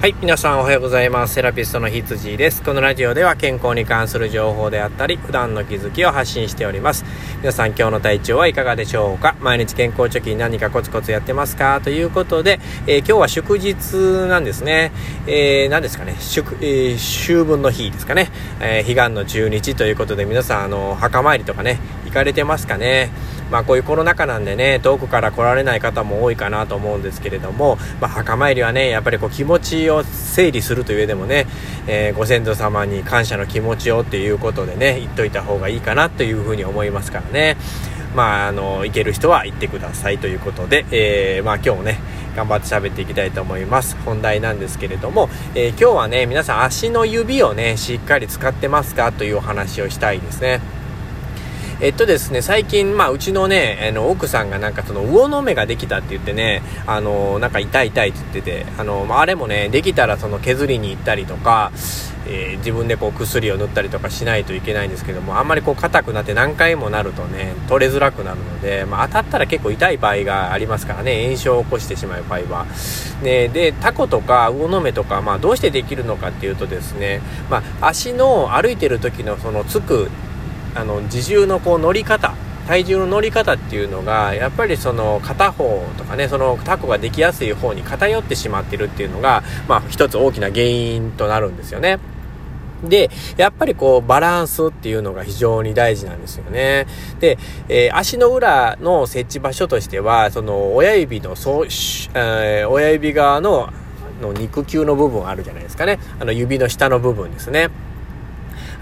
[0.00, 1.34] はい、皆さんおはようございます。
[1.34, 2.62] セラピストのひつじです。
[2.62, 7.04] このラジオでは健康に関する情報であったり、普段の気づきを発信しております。
[7.40, 9.36] 皆さん今日の体調はいかがでしょうか？
[9.40, 11.82] 毎日健康貯金何かコツコツやってますか？
[11.84, 13.92] ということで、えー、今日は祝日
[14.26, 14.90] なんですね。
[15.26, 18.30] えー、何ですかね、祝、えー、秋分の日ですかね。
[18.58, 21.78] えー、彼岸の中日ということで皆さん、あの、墓参りとかね、
[22.10, 23.10] 行かれてますかね。
[23.50, 31.46] まあこういうコロナ禍なんでね、遠くから来られない方も多いかなと思うんですけれども、まあ墓参りはね、やっぱりこう気持ちを整理するという上でもね、
[31.86, 37.56] えー、ご先祖様に感謝の気持ちをっていうことでね、言っといた方がいいかなというふうに思いますからね。
[38.14, 42.00] まあ、あの、行ける人は行ってくださいということで、えー、まあ今日もね、
[42.36, 43.96] 頑張って喋っていきたいと思います。
[44.04, 50.60] 本題なんですけれども、えー、今日はね、皆さん足の指をね、しっかり使ってますかというお話をしたいですね。
[51.82, 61.72] えっとですね、最近、まあ、うちのね、あの、奥さんがなんかその、魚の目ができたって言ってね、あの、なんか痛い痛いって言ってて、あの、まあ、あれもね、できたらその削りに行ったりとか、
[62.26, 72.66] えー、自分でこう薬を塗ったりとかしないといけないんですけども、あんまりこう硬くなって何回もなるとね、取れづらくなるので、まあ、当たったら結構痛い場合がありますからね、炎症を起こしてしまう場合は。
[73.22, 80.10] ね、で、タコとか魚の目とか、まあ、どうしてできるのかっていうとですね、まあ、足の歩いてる時のそのつく
[80.74, 82.34] あの自重のこう乗り方
[82.66, 91.98] 体重の乗り方っていうのがやっぱりその片方とかねそのタコができやすい方に偏ってしまってるっていうのがまあ一つ大きな原因となるんですよね。
[92.84, 96.86] で、やっぱりこうバランスっていうのが非常に大事なんですよね。
[97.18, 103.70] で、えー、足の裏の設置場所としては、その親指のそう、えー、親指側の
[104.22, 105.98] の肉球の部分あるじゃないですかね。
[106.18, 107.70] あの指の下の部分ですね。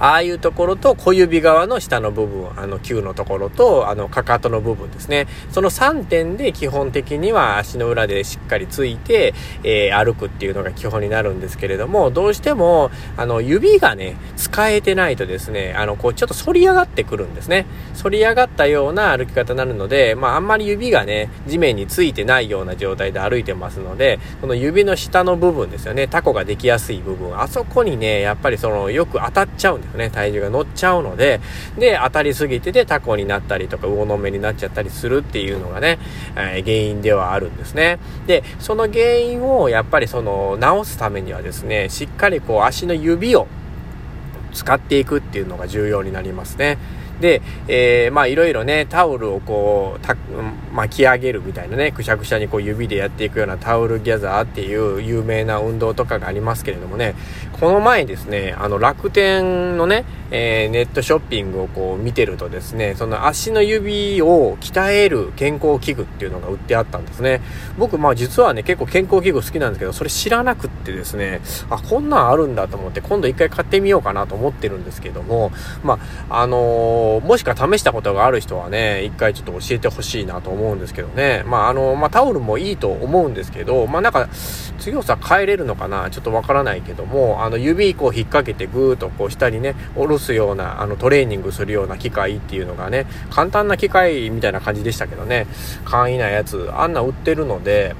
[0.00, 5.26] ああいうところと小指側の下の部分、あの球のところと、あのかかとの部分ですね。
[5.50, 17.66] その3点で基本的には足の裏でしっかりついて、えー、歩くっていうのが基本になるんですけれども、どうしても、あの指がね、使えてないとですね、あのこうちょっと反り上がってくるんですね。
[18.00, 31.40] 反り上がったような歩き方になるので、まああんまり指がね、地面についてないような状態で歩いてますので、この指の下の部分ですよね、タコができやすい部分、あそこにね、やっぱりそのよく当たっちゃうんですですね、体重が乗っちゃうので、
[31.78, 35.98] で、当たりすぎててタコになったりとか、魚の目になっちゃったりするっていうのがね、
[36.36, 37.98] えー、原因ではあるんですね。
[38.26, 43.46] で、その原因をやっぱりその直すためにはですね、しっかりこう足の指を
[44.52, 46.78] 使っていくっていうのが重要になりますね。
[47.20, 50.16] で、えー、まあいろいろね、タオルをこう、た
[50.72, 57.14] 巻き上げるみたいなね、くしゃくしゃにこう指でやっていくようなタオルギャザーっていう有名な運動とかがありますけれどもね、
[57.60, 67.40] この前ですね、あの楽天のね、えー、ネットショッピングをこう見てるとですね、その足の指を鍛える健康器具っていうのが売ってあったんですね。
[67.76, 75.50] 僕、まあ実はね、結構健康器具好きなんですけど、それ知らなくってですね、あ、こんなんあるんだと思って、今度一回買ってみようかなと思ってるんですけども、
[75.82, 75.98] ま
[76.28, 81.42] あ、あのーもしか試したことがある人はね、一回ちょっと教えてほしいなと思うんですけどね。
[81.46, 84.28] まあ、あの、まあ、タオルもいいと思うんですけど、まあ、なんか、
[84.78, 95.46] 強さ変えれるのかなちょっとわからないけども、あの、指こう引っ掛けてぐーっとこう下にね、下ろすような、あの、トレーニングするような機械っていうのがね、簡単な機械みたいな感じでしたけどね、
[95.84, 97.96] 簡易なやつ、あんな売ってるので、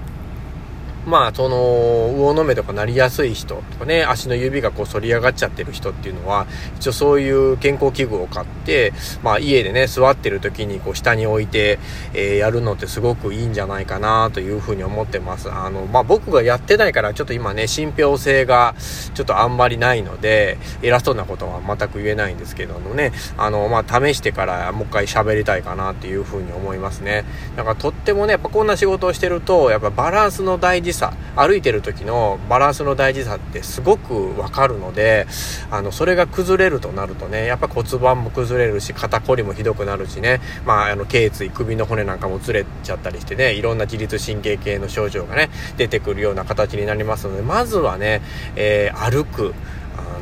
[1.09, 6.47] まあ、その、魚の目とかなりやすい人とかね、足の指がこう反り上がっちゃってる人っていうのは、
[6.77, 8.93] 一応そういう健康器具を買って、
[9.23, 11.79] まあ家でね、座ってる時にこう下に置いて、
[12.15, 15.51] えー、やるのってすごくいいんじゃないかなというふうに思ってます。
[15.51, 18.75] あの、まあ僕がやってないからちょっと今ね、信憑性が
[19.15, 27.25] ちょっとあんまりないので、偉そうなことは全く言えないんですけどもね、あの、まあ試してからもう一回喋りたいかなっていうふうに思いますね。
[27.57, 35.27] だかとってもね、やっぱこんな仕事をしてると、やっぱバランスの大事さ歩いてる時のバランスの大事さってすごくわかるので
[35.71, 48.21] あのそれが崩れるとなるとねやっぱ骨盤も崩れるし肩こりもひどくなるしねまああの頸椎首の骨なんかもずれちゃったりしてねいろんな自律神経系の症状がね出てくるような形になりますのでまずはね、
[48.57, 49.55] えー、歩く。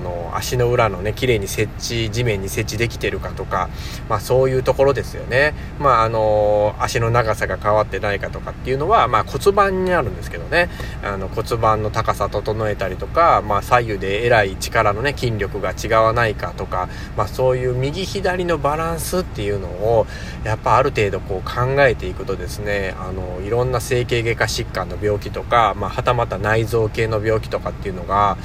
[0.07, 3.69] の足の裏のね綺麗に設置地面に設置できてるかとか、
[4.09, 10.69] まあ、そういうところですよね、まあ、あの足の長さが変わってないかとかっていうのは、まあ、骨盤になるんですけどね。
[11.03, 20.07] あの骨盤の高さ整えたりとか、まあ、左右でえらい力のね筋力が違わないかとか、まあ、そういう右左のバランスっていうのを
[20.45, 28.37] やっぱある程度こう考えていくとですねあのいろんな整形外科疾患の病気とか、まあ、はたまた内臓系の病気とかっていうのが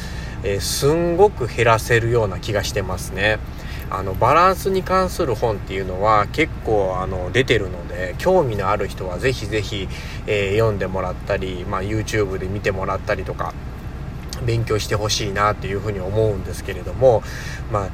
[0.43, 3.39] えー、すんごく減らせるような気がしてますね。
[3.91, 9.89] あのバランスに関する本っていうのは結構あの出てるので興味のある人は是非是非、
[10.27, 13.53] えー、読んでもらったり、まあ、YouTube で見てもらったりとか
[14.45, 17.21] 勉強してほしいなっていうふうに思うんですけれども
[17.69, 17.89] まあ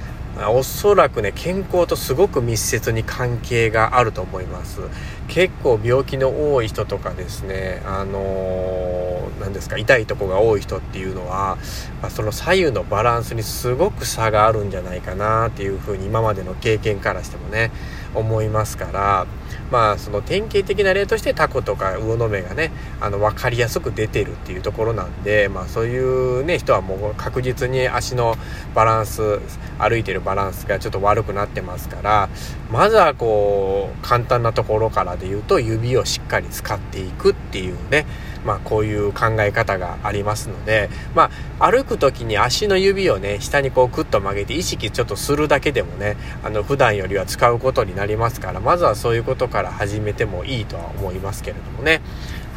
[0.49, 4.81] おそらくね健康とすごく密接に関係があると思います。
[5.27, 11.57] 結構病気の多い人とかですねあの何ですか痛いとこが多い人っていうのは、
[12.01, 17.71] ま、その左右のバランスにすごく差があるんじゃないかなっていうふうに今までの経験からしてもね
[18.15, 19.27] 思いますから。
[19.71, 22.71] まあその典型的な例としてタコとか魚の目がね
[23.01, 28.35] あの分かりやすく出てるっていうところなんで、まあ、そういうね人はもう確実に足の
[28.73, 29.39] バランス
[29.79, 32.29] 歩いてるバランスがちょっと悪くなってますから
[32.71, 38.05] まずはこう簡単なところからで言うと指をしっかり使っていくっていうね
[38.47, 41.29] まあ、こういう考え方がありますので、ま
[41.59, 52.01] あ、歩く時に足の指をね下にこうクッと曲げて意識ちょっとするだけでもねあの普段よりは使うことになりますからまずはそういうことから始めてもいいとは思いますけれどもね。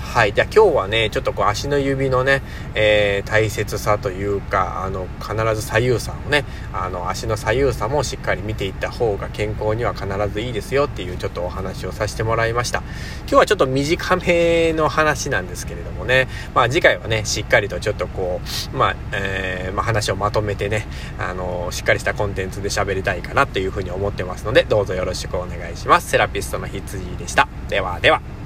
[0.00, 0.32] はい。
[0.32, 2.42] じゃあ今日はね、ちょっとこう足の指のね、
[2.74, 12.82] えー、大切さというか、あの、必ず左右差をね、あの、足の左右差もしっかり見ていった方が健康には必ずいいですよっていうちょっとお話をさせてもらいました。
[13.20, 18.40] 今日はちょっと短めの話なんですけれどもね、まあ次回はね、しっかりとちょっとこ
[18.72, 20.88] う、まあ、えー、まあ話をまとめてね、
[21.20, 26.10] あの、しっかりしたコンテンツで喋りたいかなっていうふうに思ってますので、どうぞよろしくお願いします。
[26.10, 27.46] セラピストの羊でした。
[27.68, 28.39] ではでは。